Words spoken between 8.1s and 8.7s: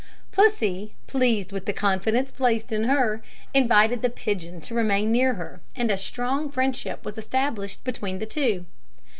the two.